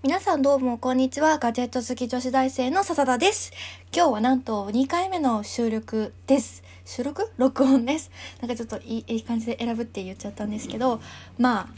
[0.00, 1.38] 皆さんどうもこんにちは。
[1.38, 3.52] ガジェット好き女子大生の笹田です。
[3.92, 6.62] 今日はなんと2回目の収録です。
[6.84, 7.32] 収録？
[7.36, 8.12] 録音です。
[8.40, 11.00] なんかちょっといいいい感じで選ぶって言っちゃったんですけど、
[11.36, 11.68] まあ、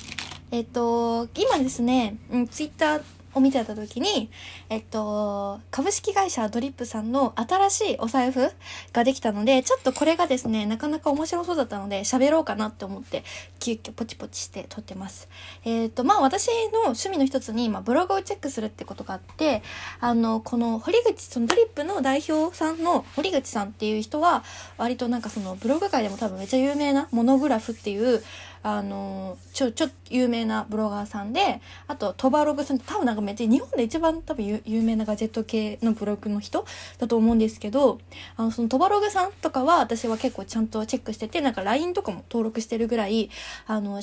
[0.50, 3.02] えっと、今ですね、うん、ツイッター
[3.34, 4.30] を見てた時に、
[4.68, 8.50] えっと、株式会社ドリップさんの新しいお財布
[8.92, 13.24] ができたので、ちょっとこれがですね、なかなか面白そうだったので、喋ろうかなって思って、
[13.58, 15.28] 急遽ポチポチして撮ってます。
[15.64, 19.62] えっと、まあ私の趣味の一つに、まあブログをチェックするってことがあって、
[20.00, 24.42] あの、この堀口、そのドリップの代表さんの堀口さんっていう人は、
[24.76, 28.22] 割となんかそのブログ界でも多分めっちゃ有名なモノグラフっていう、
[28.62, 36.66] あの、ちょ、ちょ、有名なブロガーさんで、あと、トバログさん多分なんかめっちゃ日本で一番多分有有名なガジェット系のブログの人
[36.98, 37.98] だと思うんですけど、
[38.36, 43.30] あの、そのトバログさんとかは私は結構ちゃんとチェックしてて、なんか LINE とかも登録してるぐらい、
[43.66, 44.00] あの、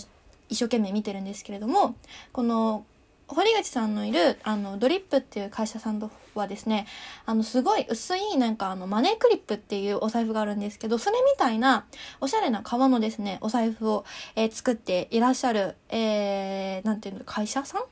[0.50, 1.96] 一生懸命見てるんですけれども、
[2.32, 2.86] この、
[3.28, 6.88] 堀口さんのいる、あの、ドリップっていう会社さんとはですね、
[7.26, 11.86] あの、すごい薄い、なんかあの、マネークリップっていうお財布があるんですけど、それみたいな、
[12.22, 17.82] おしゃれな革のですね、お財布を、えー作っていらっしゃる、えー、なんていうの、会社さん？
[17.82, 17.86] っ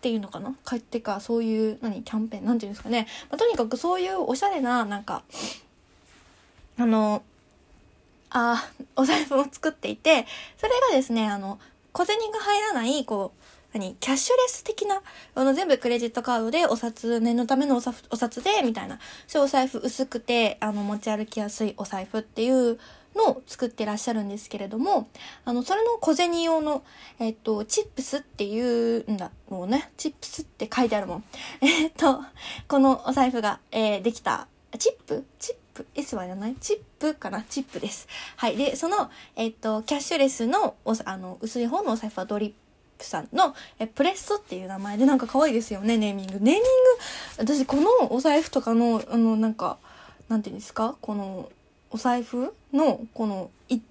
[0.00, 0.54] ていうのかな？
[0.64, 2.44] かってか、そういう、何、キャンペーン？
[2.44, 3.06] なんていうんですかね。
[3.30, 5.22] まあ、とにかくそういうおしゃれな、なんか、
[6.78, 7.22] あの、
[8.30, 11.58] あお財布を作っていて、それがですね、あの、
[11.92, 15.02] 小銭が入らない、こう、何キャッシュレス的な、
[15.34, 22.78] あの、全部クレジットカードでお札、念のためのお札お札で、みたいな、そういうお財布薄くて、あの、持ち歩きやすいお財布っていう
[23.14, 25.08] のを作ってらっしゃるんですけれども、
[25.44, 26.82] あの、それの小銭用の、
[27.18, 29.90] えっと、チップスっていうんだろうね。
[29.96, 31.24] チップスって書いてあるもん。
[31.62, 32.24] えっと、
[32.66, 35.24] このお財布が、えーできた、チップ？
[35.38, 36.54] チップ ?S はいらない？
[36.60, 37.42] チップかな？
[37.42, 38.06] チップです。
[38.36, 38.56] はい。
[38.56, 42.54] で、その、えっと、キャッシュレスの、あの、薄い方のお財布はドリップ
[43.04, 46.32] さんのえプレッソっていう名前でなんか可愛いですよね、ネーミング。
[46.34, 46.64] ネーミング、
[47.38, 49.78] 私このお財布とかの、あの、なんか、
[50.28, 50.96] なんていうんですか？
[51.00, 51.50] この、
[51.90, 53.82] お財布の、この、一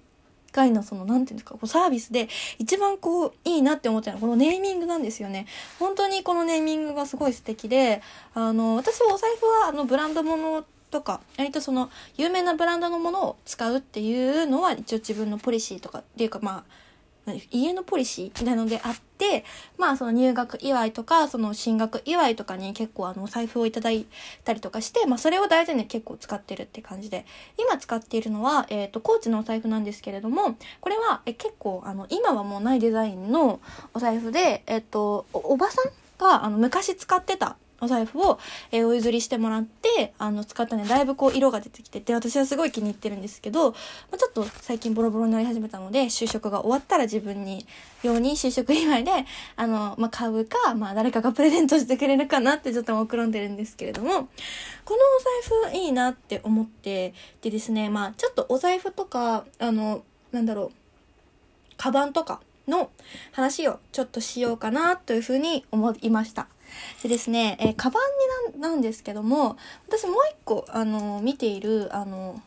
[0.52, 2.28] 回のその、なんていうんですか、こうサービスで
[2.58, 5.46] 一番こう、いいなって思ったのはこのネーミングなんですよね。
[5.78, 8.02] 本当にこのネーミングがすごい素敵で、
[8.34, 16.89] あの、私はお財布はあの、ブランド物とか、割とその、有名なブランドのものを使うっていうのは一応自分のポリシーとかっていうかまあ、
[17.50, 19.44] 家のポリシーなのであって、
[19.78, 24.06] まあその入学祝いとか、その進学祝いとかに結構あのお財布をいただい
[24.44, 27.26] たりとかして、まあそれを大事に結構使ってるって感じで、
[27.58, 33.60] 今使っているのは、えっ、と、コーチのお財布なんですけれども、これはえ結構あの、今はもうないデザインの
[33.94, 38.38] お財布で、えっ、とお、おばさんがあの昔使ってたお財布を、
[38.72, 43.76] えーお譲りしてもらって、あの、使ったね、だいぶこう、色が出てきてて、私はすごい気に入ってるんですけど、ま
[44.14, 47.66] あ、ちょっと最近ボロボロになり始めたので、就職が終わったら自分に、
[48.02, 49.12] ように就職祝いで、
[49.56, 54.26] あの、まあ、買うか、まあ、誰かがプレゼントしてくれるかなってちょっと目論んでるんですけれども、このお
[55.68, 60.02] 財布いいなって思って、でですね、まあ、ちょっとお財布とか、あの、
[60.32, 60.70] なんだろう、
[61.76, 62.90] カバンとかの
[63.32, 66.48] 話をちょっとしようかなというふうに思いました。
[67.02, 69.56] でですね、えーカバンにななんですけども、
[69.88, 72.40] 私もう一個、あの、見ている、あの、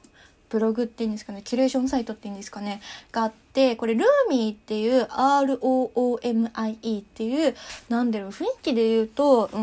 [0.50, 2.81] ブログっていうんですかね、キュレーションサイトっていうんですかね、
[3.12, 7.56] があって、これ、ルーミーっていう、ROOMIE っていう、
[7.89, 9.59] なんだろう、雰囲気で言うと、うー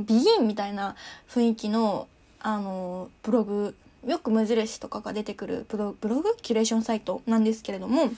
[0.00, 0.96] ん、ビギンみたいな
[1.28, 2.08] 雰囲気の、
[2.40, 3.74] あの、ブログ、
[4.06, 6.36] よく無印とかが出てくるブロブログ？
[6.40, 8.08] キュレーションサイトなんですけれども、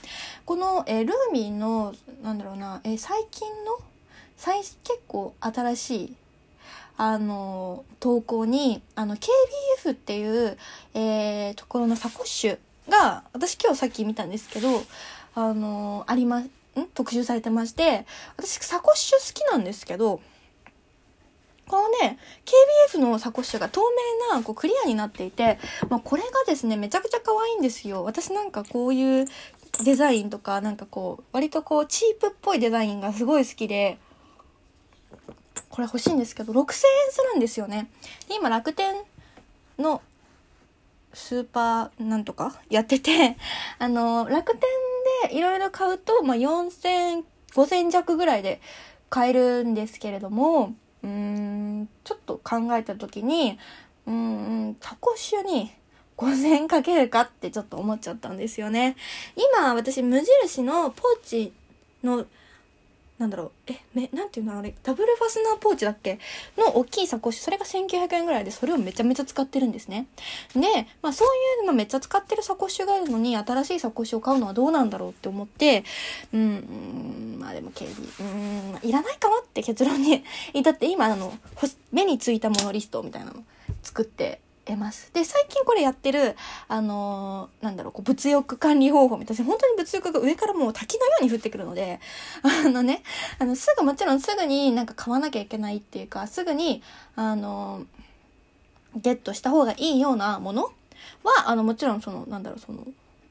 [0.44, 3.78] この、えールーミーの、なんだろうな、えー最近の
[4.38, 6.16] 最結構新しい
[6.96, 10.56] あの投稿にあの KBF っていう、
[10.94, 14.82] えーところのサコッシュが私今日さっき見たんですけど
[15.34, 16.50] あのありまん？
[16.94, 18.06] 特集されてまして
[18.36, 20.20] 私サコッシュ好きなんですけど
[21.66, 22.18] このね
[22.94, 23.80] KBF のサコッシュが透
[24.30, 25.58] 明なこうクリアになっていて、
[25.90, 28.04] まあ、これがですねめちゃくちゃ可愛いんですよ。
[28.04, 29.26] 私なんかこういう
[29.84, 33.98] デザインとかなんかこう割とこうチープっぽいデザインがすごい好きで
[35.78, 37.88] これ欲しいんですけど6000円するんですよね。
[38.26, 38.96] で今楽天
[39.78, 40.02] の
[41.14, 43.36] スーパーなんとかやってて
[43.78, 47.22] あの楽天でいろいろ買うと、まあ、4000
[47.54, 48.60] 5000弱ぐらいで
[49.08, 53.56] 買えるんですけれどもうーんちょっと考えた時に
[54.04, 54.12] うー
[54.70, 55.70] んタコシュに
[56.16, 58.96] 5000かけるかってちょっと思っちゃったんですよね。
[59.36, 61.52] 今私無印のポーチ
[62.02, 62.26] の
[63.18, 66.20] なんだろう、え、め、なんていうのあれ、ダブルファスナーポーチだっけ？
[66.56, 70.06] の大きいサコッシュ、それが1900円ぐらいで、それをめちゃめちゃ使ってるんですね。
[70.54, 71.28] で、まあそう
[71.62, 75.84] いう、まあめっちゃ使ってるサコッシュがあるのに、新しいサコッシュを買うのはどうなんだろうって思って、
[76.32, 80.22] うん、まあでも警備、うん、いらないかもって結論に
[80.54, 81.36] 至って、今あの、
[81.90, 83.42] 目についたものリストみたいなの
[83.82, 85.10] 作って得ます。
[85.12, 86.36] で、最近これやってる、
[86.68, 92.00] あのー、なんだろう、こう物欲管理方法みたいな、本当に物欲が上からもう滝のように降ってくるので、
[92.42, 93.02] あのね、
[93.38, 96.82] あの、すぐ、もちろんすぐになんか買わなきゃいけないっていうか、すぐに、
[97.16, 100.64] あのー、ゲットした方がいいようなもの
[101.24, 102.86] は、あの、もちろんその、なんだろう、その、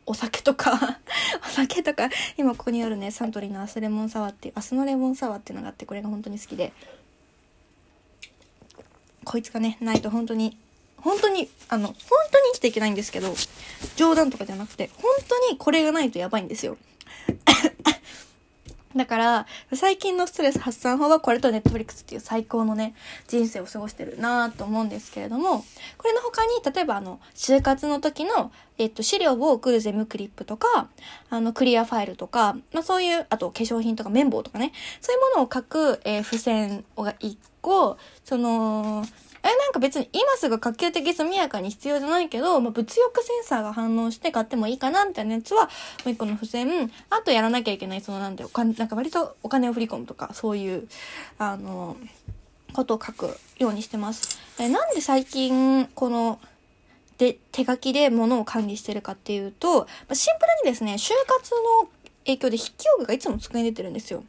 [0.06, 1.00] お酒とか
[1.46, 6.72] お酒とか、今ここにあるね、サントリーのアスレモンサワーっていう、アスのレモンサワーっていうのがあって、これが本当に好きで、
[9.26, 10.58] こいつがね、ないと本当に
[10.98, 11.96] 本当に、あの、本
[12.32, 13.34] 当に生きていけないんですけど、
[13.96, 16.78] 冗談とかじゃなくて、本当にこれがないとやばいんですよ。
[18.96, 22.96] だから、最近のストレス発散法はこれとネットフリックスっていう最高のね、
[23.28, 25.64] 人生を過ごしてるなぁと思うんですけれども、
[25.98, 30.90] これの他に、例えばあの、就活の時の、えっと、資料を送るゼムクリップとか、
[31.30, 34.72] あの、クリアファイルとか、まあそういう、あと化粧品とか綿棒とかね、
[35.02, 39.06] そういうものを書く、えー、付箋が一個、その、
[39.48, 45.70] え、なんか別に今すぐ可及的速やかに必要じゃないけど、まあ、物欲センサーが反応して買ってもいいかなみたいなやつは、も
[46.08, 50.88] う一個の付箋、あとやらなきゃいけない、そのなんでお金、なんか割とお金を振り込むとか、そういう、
[51.40, 51.96] あの、
[52.74, 54.40] ことを書くようにしてます。
[54.60, 56.40] え、なんで最近、この、
[57.18, 61.52] で、手書きで物を管理してるかっていうと、ま、シンプルにですね、就活
[61.84, 61.90] の
[62.28, 64.24] 影響で筆記用具がいつも机に出てるんですよ。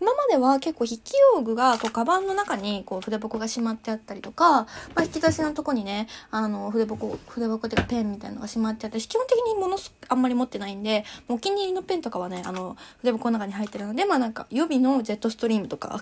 [0.00, 9.76] 今までは結構筆記用具がこうカバンの中にこう筆箱がしまってあったりとか、まあ、引き出しのとこにね、あの筆箱、筆箱っていうかペンみたいなのがしまってあって、基本的に物
[10.08, 16.00] あんまり持ってないんで、お気に入りのペンとかはね、あの筆箱の中に入ってるので、まあなんか予備のジェットストリームとかが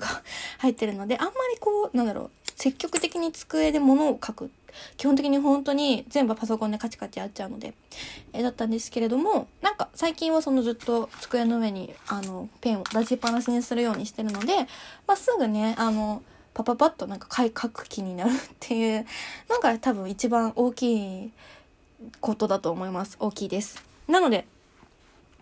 [0.58, 2.30] 入ってるので、あんまりこう、なんだろう、
[2.60, 4.50] 積極的に机で物を書く
[4.98, 7.72] 基本的に本当に全部パソコンでカチカチやっちゃうので、
[8.34, 14.56] え、だったんですけれども、なんか最近はそのずっと机の上にあのペンを出しっぱなしにするようにしてるので、
[15.06, 16.22] まあ、すぐね、あの、
[16.52, 19.06] パパパッとなんか書く気になるっていう
[19.48, 21.32] のが多分一番大きい
[22.20, 23.16] ことだと思います。
[23.20, 23.82] 大きいです。
[24.06, 24.46] なので、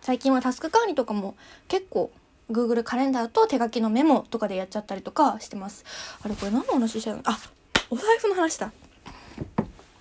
[0.01, 1.35] 最近はタスク管理とかも
[1.67, 2.11] 結構
[2.51, 5.85] Google カレンダーと手書きのメモとかでやっちゃったりとかしてます。
[6.23, 7.21] あれこれ何の話してるの？
[7.25, 7.37] あ、
[7.89, 8.71] お財布の話だ。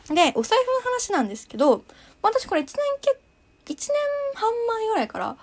[0.08, 1.84] で、お財布の話なんですけど、
[2.22, 3.88] 私これ1年け、1年
[4.34, 5.36] 半前ぐらいから、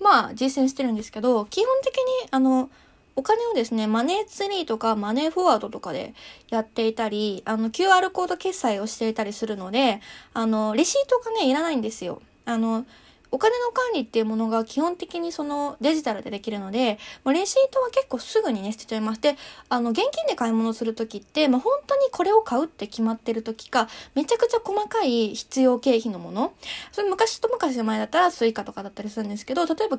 [0.00, 2.70] まあ実践してるんですけど、基本的にあの、
[3.16, 6.14] お金をですね、マネーツリーとかマネーフォワードとかで
[6.48, 10.00] やっていたり、あの QR コード決済をしていたりするので、
[10.32, 12.22] あの、レシートがね、いらないんですよ。
[12.44, 12.86] あの、
[13.30, 19.20] お金の管理っていうものが基本的にそのデジタルでできるので、まあ、レシートは結構すぐにね、捨てちゃいます。
[19.20, 19.36] で、
[19.68, 26.54] あの、現金で買い物するときって、まあ、本当にこれを買うって決まってるときか、めちゃくちゃ細かい必要経費のもの。
[26.92, 29.98] それ昔と昔の前だったら Suica とかだったりするんですけど、例えば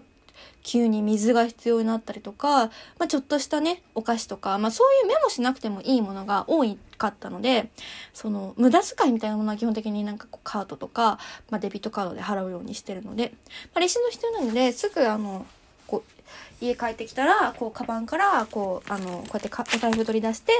[0.63, 2.67] 急に水が必要になったりとか、
[2.97, 6.63] まあ、ちょっとしたね、お菓子とか、まあ、そういうメモしなくてもいいものが多
[6.97, 7.69] かったので、
[8.13, 11.19] その、無駄遣いみたいなものは基本的になんかこうカードとか、
[11.49, 13.33] まあ、デビットカードで払うようにしてるので、
[13.73, 15.45] まあ、レシート必要なので、すぐあの、
[15.87, 20.53] こう、家帰ってきたら、こう、カバンから、こう、あの、こうやってかお財布取り出して、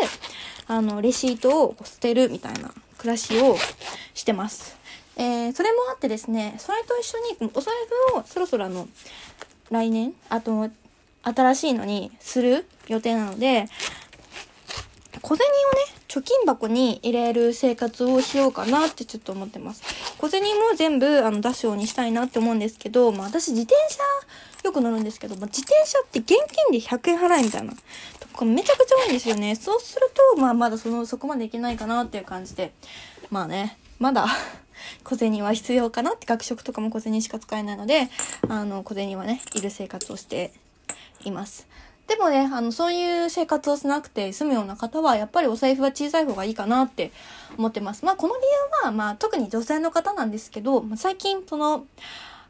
[0.68, 3.56] あの、レシートを捨てるみたいな暮らしを
[4.16, 4.76] してます。
[5.18, 7.74] えー、それもあってですね、それと一緒に、お財
[8.14, 8.88] 布をそろそろあの、
[9.72, 10.70] 来年、あと、
[11.24, 13.68] 新しいのにする予定なので、
[15.22, 15.50] 小銭を
[15.94, 19.82] ね、貯金箱に入れる生活をしようかなってちょっと思ってます。
[20.18, 24.04] 小銭も全部あの出すようにしたいなって思うんですけど、まあ私自転車
[24.66, 27.80] よく乗るんですけど、まあ、自転車って現金で100円払いみたいなと
[28.34, 29.56] こめちゃくちゃ多いんですよね。
[29.56, 32.74] そうすると、まあまだその、そこまでいけないかなっていう感じで、
[33.30, 34.28] まあね、まだ
[35.04, 38.10] 小銭は必要かなって学食とかも小銭しか使えないので、
[38.48, 40.52] あの、小銭はね、いる生活をして
[41.24, 41.68] います。
[42.08, 47.12] でもね、あの、そういう生活をしなくて済むような方は、やっぱりお財布は小さい方がいいかなって
[47.58, 48.04] 思ってます。
[48.04, 48.42] まあ、この理
[48.84, 51.86] 由は、まあ、特に女性の方なんですけど、最近、その、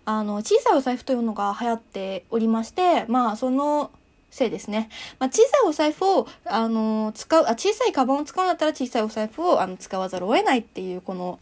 [0.05, 3.91] あの、小さいお財布というのが流行っておりまして、まあ、その、
[4.31, 4.89] せいですね。
[5.19, 11.39] まあ、小さいお財布を、あの、使う、あ、小さいカバンを使うんだったら小さいお財布を、あの、使わざるを得ないっていう、この、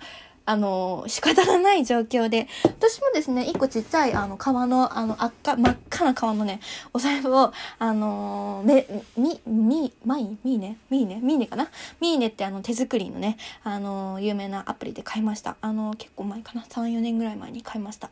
[0.50, 6.60] あの、仕方がない状況で、私もですね、一個ちっちゃい、あの、革の、あの、赤、真っ赤な革のね、
[6.92, 11.68] お財布を、あの、め、み、み、まい、 minne、minne、minneかな？
[12.02, 15.56] minneってあの、手作りのね、あの、有名なアプリで買いました。
[15.62, 18.10] あの、結構前かな ?3、4年ぐらい前に買いました。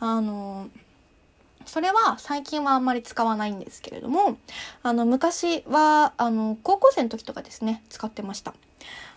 [0.00, 0.68] あの、
[1.64, 4.36] それは最近はあんまり使わないんですけれども、
[4.82, 8.52] あの、昔は、あの、高校生の時とかですね、使ってました。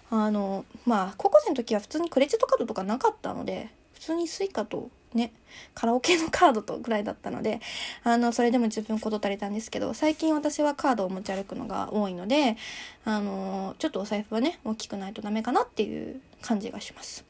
[0.09, 5.31] あの、まあ、高校生の時は普通にクレジットカードとかなかったので、普通に Suica とね、
[5.73, 7.61] カラオケのカードとぐらいだったので、
[8.03, 12.57] あの、それでも十分事足りたんですけど、最近私はカードを持ち歩くのが多いので、
[13.05, 17.25] あの、ちょっとお財布はね、大きくないとダメかなっていう感じがします。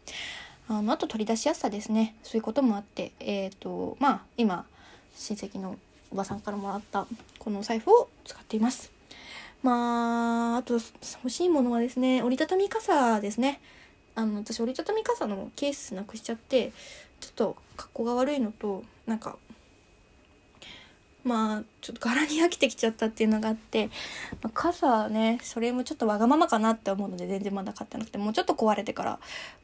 [0.68, 2.16] あの、あと取り出しやすさですね。
[2.24, 4.66] そういうこともあって、えっ、ー、と、まあ、今、
[5.16, 5.78] 親戚の
[6.12, 7.08] おばさんからもらった
[7.40, 8.92] このお財布を使っています。
[9.64, 13.62] まあ、あと欲しいものはですね、折りたたみ傘ですね。
[14.14, 16.72] あの、私折りたたみ傘のケースなくしちゃって、
[17.22, 19.38] ちょっと格好が悪いのと、なんか、
[21.24, 23.88] まあ、ちょっと柄に飽きてきちゃったっていうのがあって、
[24.42, 29.12] まあ、傘ね、それもちょっとわがままかなって思うので全然まだ買ってなくて、もうちょっと壊れてから、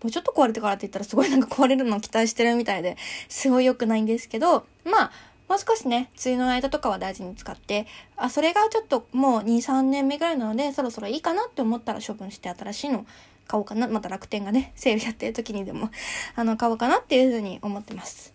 [0.02, 2.96] もうちょっと壊れてからって言ったらすごいなんか壊れるのを期待してるみたいで、
[3.28, 5.12] すごい良くないんですけど、まあ、
[5.50, 13.08] もう少しね、梅雨の間とかは大事に使って、あ、それがちょっともう2、3年目ぐらいなので、そろそろいいかなって思ったら処分して新しいの
[13.48, 13.88] 買おうかな。
[13.88, 15.90] また楽天がね、 セールやってる時にでも、
[16.38, 18.32] あの、買おうかなっていうふうに思ってます。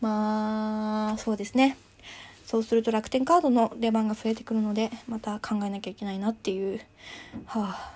[0.00, 1.76] まあ、そうですね。
[2.44, 6.80] そうすると楽天カードの出番が増えてくるので、また考えなきゃいけないなっていう、
[7.46, 7.92] はあ、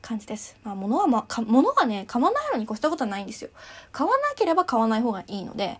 [0.00, 0.56] 感じです。
[0.64, 3.50] まあ、物はまあ、物がね、買わないのに越したことはないんですよ。
[3.92, 5.78] 買わなければ買わない方がいいので、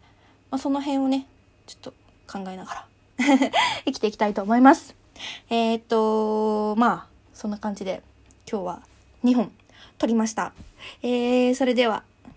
[0.53, 1.27] まあ、その辺をね、
[1.67, 2.87] ちょっと考えながら
[3.85, 4.95] 生きていきたいと思います。
[5.51, 8.03] えー、っと、まあ、そんな感じで、
[8.51, 8.83] 今日は
[9.25, 9.53] 2本
[9.99, 10.53] 撮りました。
[11.03, 12.03] えー、それでは、